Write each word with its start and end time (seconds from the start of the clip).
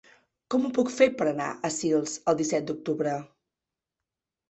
Com 0.55 0.63
ho 0.63 0.71
puc 0.77 0.89
fer 0.93 1.09
per 1.19 1.27
anar 1.33 1.51
a 1.53 1.71
Sils 1.77 2.17
el 2.35 2.43
disset 2.43 2.69
d'octubre? 2.73 3.17